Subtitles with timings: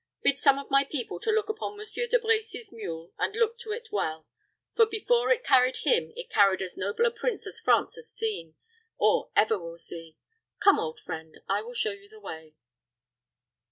[0.23, 3.89] Bid some of my people look to Monsieur De Brecy's mule, and look to it
[3.91, 4.25] well;
[4.75, 8.55] for, before it carried him, it carried as noble a prince as France has seen,
[8.97, 10.17] or ever will see.
[10.59, 12.55] Come, old friend, I will show you the way."